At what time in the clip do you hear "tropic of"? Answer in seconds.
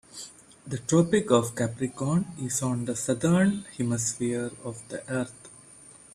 0.79-1.55